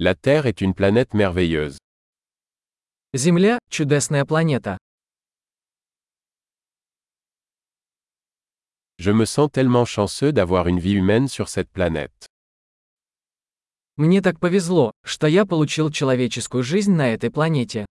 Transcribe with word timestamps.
La 0.00 0.14
Terre 0.14 0.46
est 0.46 0.60
une 0.60 0.74
planète 0.74 1.12
merveilleuse. 1.12 1.76
Земля – 3.14 3.68
чудесная 3.68 4.24
планета. 4.24 4.78
Je 8.98 9.10
me 9.10 9.24
sens 9.24 9.50
tellement 9.50 9.84
chanceux 9.84 10.32
d'avoir 10.32 10.68
une 10.68 10.78
vie 10.78 10.92
humaine 10.92 11.26
sur 11.26 11.48
cette 11.48 11.68
planète. 11.72 12.28
Мне 13.96 14.22
так 14.22 14.38
повезло, 14.38 14.92
что 15.04 15.26
я 15.26 15.44
получил 15.44 15.90
человеческую 15.90 16.62
жизнь 16.62 16.92
на 16.92 17.12
этой 17.12 17.32
планете. 17.32 17.84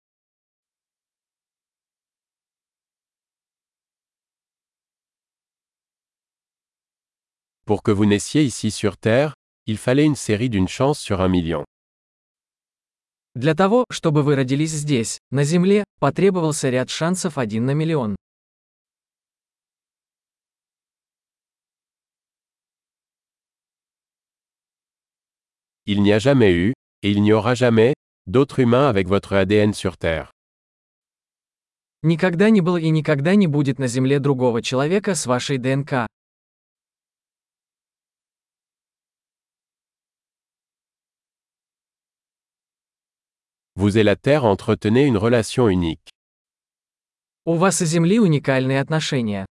Pour 7.66 7.84
que 7.84 7.92
vous 7.92 8.06
naissiez 8.06 8.46
ici 8.46 8.72
sur 8.72 8.96
Terre, 8.96 9.34
il 9.66 9.78
fallait 9.78 10.06
une 10.06 10.16
série 10.16 10.50
d'une 10.50 10.70
chance 10.70 11.02
sur 11.02 11.20
un 11.20 11.28
million. 11.28 11.66
Для 13.38 13.54
того, 13.54 13.86
чтобы 13.92 14.24
вы 14.24 14.36
родились 14.36 14.72
здесь, 14.72 15.20
на 15.30 15.44
Земле, 15.44 15.84
потребовался 16.00 16.72
ряд 16.72 16.90
шансов 16.90 17.38
один 17.38 17.68
на 17.68 17.76
миллион. 17.76 18.16
Il 25.86 26.02
n'y 26.02 26.12
a 26.12 26.18
jamais 26.18 26.52
eu, 26.52 26.74
et 27.04 27.12
il 27.12 27.22
n'y 27.22 27.32
aura 27.32 27.54
jamais, 27.54 27.94
d'autres 28.26 28.58
humains 28.58 28.90
avec 28.90 29.08
votre 29.08 29.34
ADN 29.34 29.76
sur 29.76 29.98
Terre. 29.98 30.32
Никогда 32.02 32.50
не 32.50 32.62
было 32.62 32.78
и 32.78 32.90
никогда 32.90 33.36
не 33.36 33.46
будет 33.46 33.78
на 33.78 33.86
Земле 33.86 34.18
другого 34.18 34.64
человека 34.64 35.14
с 35.14 35.28
вашей 35.28 35.60
ДНК. 35.60 36.08
Vous 43.77 43.97
et 43.97 44.03
la 44.03 44.17
Terre 44.17 44.45
entretenez 44.45 45.07
une 45.07 45.17
relation 45.17 45.69
unique. 45.69 46.11
У 47.45 47.57
вас 47.57 47.81
и 47.81 47.87
Земли 47.87 48.19
уникальные 48.21 48.79
отношения. 48.79 49.47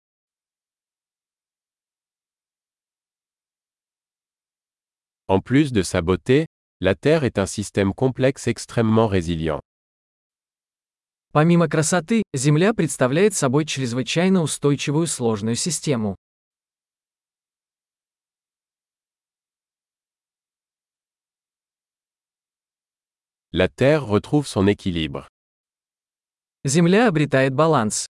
En 5.27 5.41
plus 5.41 5.72
de 5.72 5.83
sa 5.83 6.02
beauté, 6.02 6.47
la 6.81 6.95
Terre 6.95 7.23
est 7.23 7.38
un 7.39 7.45
système 7.45 7.94
complexe 7.94 8.47
extrêmement 8.47 9.08
résilient. 9.08 9.61
Помимо 11.31 11.67
красоты, 11.67 12.23
Земля 12.33 12.73
представляет 12.73 13.35
собой 13.35 13.66
чрезвычайно 13.66 14.41
устойчивую 14.41 15.05
сложную 15.08 15.55
систему. 15.55 16.16
La 23.53 23.67
Terre 23.67 24.05
retrouve 24.05 24.45
son 24.45 24.67
équilibre. 24.67 25.27
Земля 26.66 27.08
обретает 27.08 27.53
баланс. 27.55 28.05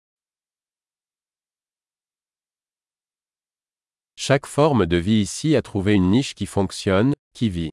Chaque 4.16 4.46
forme 4.46 4.86
de 4.86 4.98
vie 4.98 5.22
ici 5.22 5.56
a 5.56 5.62
trouvé 5.62 5.94
une 5.94 6.12
niche 6.12 6.36
qui 6.36 6.46
fonctionne, 6.46 7.14
qui 7.34 7.50
vit. 7.50 7.72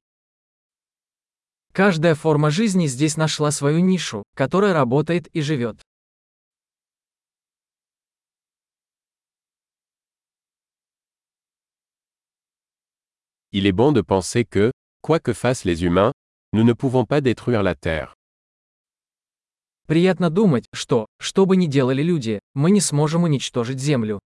Каждая 1.73 2.15
форма 2.15 2.49
жизни 2.49 2.87
здесь 2.87 3.17
нашла 3.17 3.51
свою 3.51 3.79
нишу, 3.79 4.23
которая 4.35 4.73
работает 4.73 5.27
и 5.33 5.41
живет. 5.41 5.81
Il 13.51 13.65
est 13.65 13.71
bon 13.71 13.91
de 13.91 14.01
penser 14.01 14.45
que, 14.45 14.71
quoi 15.01 15.19
que 15.19 15.33
fassent 15.33 15.65
les 15.65 15.83
humains, 15.83 16.13
nous 16.52 16.64
ne 16.64 16.74
pouvons 16.74 17.06
pas 17.06 17.20
détruire 17.20 17.62
la 17.62 17.74
Terre. 17.74 18.14
Приятно 19.86 20.30
думать, 20.30 20.66
что, 20.72 21.06
что 21.18 21.46
бы 21.46 21.56
ни 21.56 21.66
делали 21.66 22.02
люди, 22.02 22.40
мы 22.54 22.70
не 22.70 22.80
сможем 22.80 23.24
уничтожить 23.24 23.80
Землю. 23.80 24.20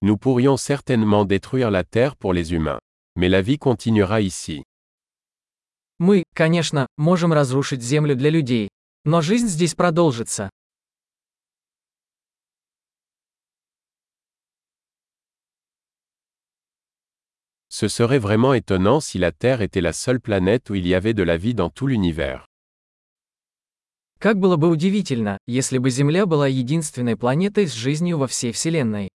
Nous 0.00 0.18
pourrions 0.18 0.58
certainement 0.58 1.24
détruire 1.24 1.70
la 1.70 1.84
Terre 1.84 2.16
pour 2.16 2.34
les 2.34 2.52
humains. 2.52 2.80
Mais 3.16 3.28
la 3.28 3.40
vie 3.40 3.58
continuera 3.58 4.20
ici. 4.20 4.64
Мы, 5.98 6.24
конечно, 6.34 6.88
можем 6.96 7.32
разрушить 7.32 7.82
Землю 7.82 8.16
для 8.16 8.30
людей. 8.30 8.68
Но 9.04 9.20
жизнь 9.20 9.46
здесь 9.46 9.74
продолжится. 9.74 10.50
Ce 17.76 17.88
serait 17.88 18.20
vraiment 18.20 18.54
étonnant 18.54 19.00
si 19.00 19.18
la 19.18 19.32
Terre 19.32 19.60
était 19.60 19.80
la 19.80 19.92
seule 19.92 20.20
planète 20.20 20.70
où 20.70 20.76
il 20.76 20.86
y 20.86 20.94
avait 20.94 21.12
de 21.12 21.24
la 21.24 21.36
vie 21.36 21.54
dans 21.54 21.70
tout 21.70 21.88
l'univers. 21.88 22.46
Как 24.20 24.38
было 24.38 24.54
бы 24.56 24.68
удивительно, 24.68 25.38
если 25.48 25.78
бы 25.78 25.90
Земля 25.90 26.24
была 26.24 26.46
единственной 26.46 27.16
планетой 27.16 27.66
с 27.66 27.72
жизнью 27.72 28.18
во 28.18 28.28
всей 28.28 28.52
Вселенной. 28.52 29.08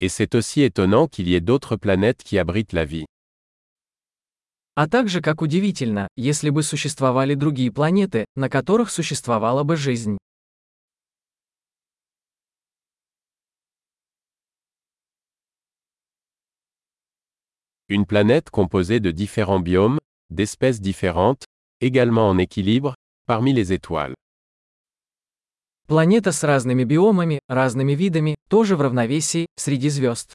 Et 0.00 0.08
c'est 0.08 0.34
aussi 0.34 0.62
étonnant 0.62 1.08
qu'il 1.08 1.28
y 1.28 1.34
ait 1.34 1.42
d'autres 1.42 1.76
planètes 1.76 2.22
qui 2.24 2.38
abritent 2.38 2.72
la 2.72 2.86
vie. 2.86 3.04
А 4.74 4.88
также 4.88 5.20
как 5.20 5.42
удивительно, 5.42 6.08
если 6.16 6.48
бы 6.48 6.62
существовали 6.62 7.34
другие 7.34 7.70
планеты, 7.70 8.24
на 8.34 8.48
которых 8.48 8.90
существовала 8.90 9.62
бы 9.62 9.76
жизнь. 9.76 10.16
Une 17.89 18.05
planète 18.05 18.49
composée 18.49 18.99
de 18.99 19.11
différents 19.11 19.59
biomes, 19.59 19.99
d'espèces 20.29 20.79
différentes, 20.79 21.43
également 21.81 22.29
en 22.29 22.37
équilibre, 22.37 22.95
parmi 23.25 23.53
les 23.53 23.73
étoiles. 23.73 24.13
Планета 25.87 26.31
с 26.31 26.43
разными 26.43 26.85
биомами, 26.85 27.39
разными 27.49 27.93
видами, 27.95 28.35
тоже 28.49 28.75
в 28.77 28.81
равновесии, 28.81 29.45
среди 29.57 29.89
звезд. 29.89 30.33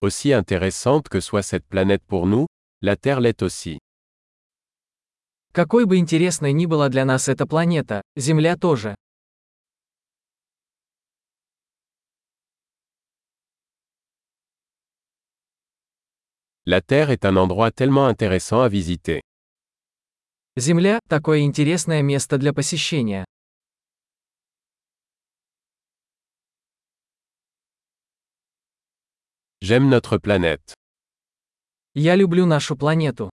Aussi 0.00 0.32
intéressante 0.32 1.08
que 1.08 1.20
soit 1.20 1.42
cette 1.42 1.66
planète 1.66 2.04
pour 2.06 2.26
nous, 2.26 2.46
la 2.82 2.96
Terre 2.96 3.20
l'est 3.20 3.42
aussi. 3.42 3.78
Какой 5.52 5.86
бы 5.86 5.96
интересной 5.96 6.52
ни 6.52 6.66
была 6.66 6.88
для 6.88 7.04
нас 7.04 7.28
эта 7.28 7.46
планета, 7.46 8.02
Земля 8.16 8.56
тоже. 8.56 8.94
La 16.65 16.79
Terre 16.79 17.09
est 17.09 17.25
un 17.25 17.35
endroit 17.35 17.71
tellement 17.71 18.05
intéressant 18.07 18.61
à 18.61 18.69
visiter. 18.69 19.21
Земля– 20.55 20.99
такое 21.09 21.39
интересное 21.41 22.01
место 22.01 22.37
для 22.37 22.53
посещения. 22.53 23.25
J'aime 29.59 29.89
notre 29.89 30.17
planète. 30.17 30.73
Я 31.95 32.15
люблю 32.15 32.45
нашу 32.45 32.77
планету. 32.77 33.29